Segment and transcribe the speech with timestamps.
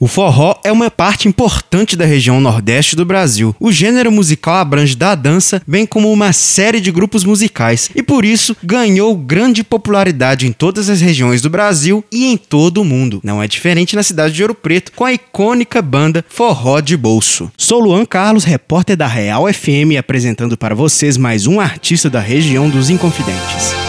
[0.00, 3.54] O forró é uma parte importante da região nordeste do Brasil.
[3.58, 8.24] O gênero musical abrange da dança, bem como uma série de grupos musicais, e por
[8.24, 13.20] isso ganhou grande popularidade em todas as regiões do Brasil e em todo o mundo.
[13.24, 17.50] Não é diferente na cidade de Ouro Preto, com a icônica banda Forró de Bolso.
[17.56, 22.70] Sou Luan Carlos, repórter da Real FM, apresentando para vocês mais um artista da região
[22.70, 23.87] dos Inconfidentes.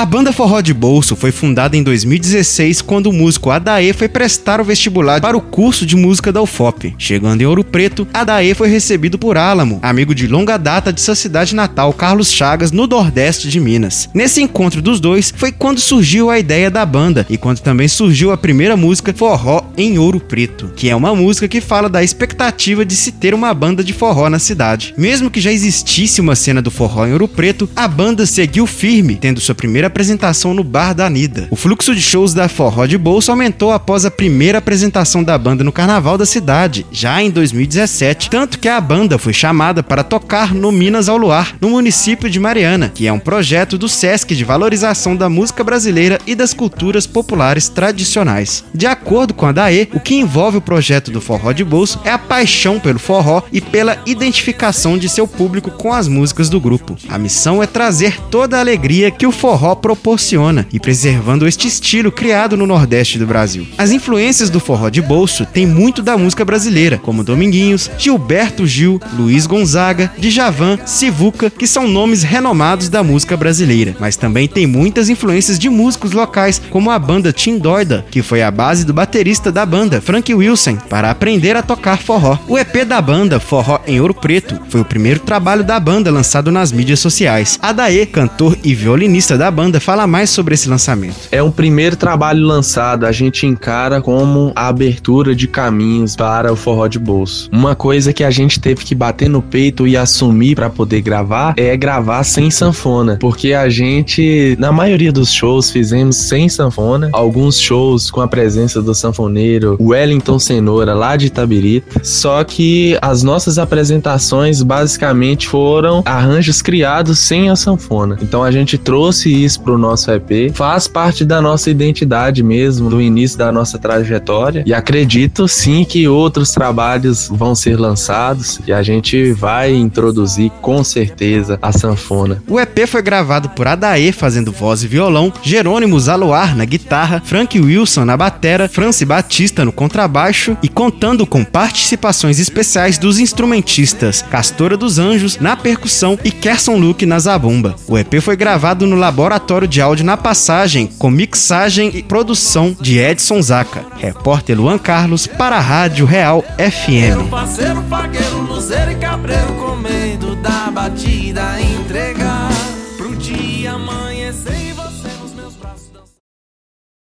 [0.00, 4.58] A banda Forró de Bolso foi fundada em 2016 quando o músico Adaê foi prestar
[4.58, 6.94] o vestibular para o curso de música da UFOP.
[6.96, 11.14] Chegando em Ouro Preto, Adaê foi recebido por Álamo, amigo de longa data de sua
[11.14, 14.08] cidade natal, Carlos Chagas, no Nordeste de Minas.
[14.14, 18.32] Nesse encontro dos dois foi quando surgiu a ideia da banda e quando também surgiu
[18.32, 22.86] a primeira música Forró em Ouro Preto, que é uma música que fala da expectativa
[22.86, 24.94] de se ter uma banda de forró na cidade.
[24.96, 29.16] Mesmo que já existisse uma cena do forró em Ouro Preto, a banda seguiu firme,
[29.16, 31.48] tendo sua primeira apresentação no Bar da Nida.
[31.50, 35.62] O fluxo de shows da Forró de Bolso aumentou após a primeira apresentação da banda
[35.62, 40.54] no Carnaval da cidade, já em 2017, tanto que a banda foi chamada para tocar
[40.54, 44.44] no Minas ao Luar, no município de Mariana, que é um projeto do SESC de
[44.44, 48.64] valorização da música brasileira e das culturas populares tradicionais.
[48.74, 52.10] De acordo com a DAE, o que envolve o projeto do Forró de Bolso é
[52.10, 56.96] a paixão pelo forró e pela identificação de seu público com as músicas do grupo.
[57.08, 62.12] A missão é trazer toda a alegria que o forró proporciona e preservando este estilo
[62.12, 63.66] criado no Nordeste do Brasil.
[63.78, 69.00] As influências do forró de bolso têm muito da música brasileira, como Dominguinhos, Gilberto Gil,
[69.16, 75.08] Luiz Gonzaga, Djavan, Sivuca, que são nomes renomados da música brasileira, mas também tem muitas
[75.08, 79.50] influências de músicos locais, como a banda Tim Doida, que foi a base do baterista
[79.50, 82.38] da banda, Frank Wilson, para aprender a tocar forró.
[82.48, 86.50] O EP da banda, Forró em Ouro Preto, foi o primeiro trabalho da banda lançado
[86.50, 87.58] nas mídias sociais.
[87.62, 91.28] Adaê, cantor e violinista da banda, banda fala mais sobre esse lançamento.
[91.30, 96.56] É o primeiro trabalho lançado, a gente encara como a abertura de caminhos para o
[96.56, 97.50] forró de bolso.
[97.52, 101.52] Uma coisa que a gente teve que bater no peito e assumir para poder gravar
[101.58, 107.60] é gravar sem sanfona, porque a gente, na maioria dos shows, fizemos sem sanfona, alguns
[107.60, 112.00] shows com a presença do sanfoneiro Wellington Cenoura lá de Itabirita.
[112.02, 118.16] Só que as nossas apresentações basicamente foram arranjos criados sem a sanfona.
[118.22, 123.00] Então a gente trouxe isso pro nosso EP, faz parte da nossa identidade mesmo, do
[123.00, 124.62] início da nossa trajetória.
[124.66, 130.82] E acredito sim que outros trabalhos vão ser lançados e a gente vai introduzir com
[130.84, 132.42] certeza a sanfona.
[132.48, 137.58] O EP foi gravado por Adaê fazendo voz e violão, Jerônimo Zaluar na guitarra, Frank
[137.58, 144.76] Wilson na batera, Franci Batista no contrabaixo e contando com participações especiais dos instrumentistas Castora
[144.76, 147.74] dos Anjos na percussão e Kerson Luke na zabumba.
[147.88, 152.76] O EP foi gravado no laboratório laboratório de áudio na passagem, com mixagem e produção
[152.78, 153.84] de Edson Zaca.
[153.96, 157.30] Repórter Luan Carlos para a Rádio Real FM.